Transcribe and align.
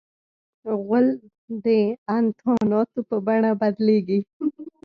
غول 0.83 1.07
د 1.65 1.65
انتاناتو 2.17 2.99
په 3.09 3.15
بڼه 3.25 3.51
بدلیږي. 3.61 4.19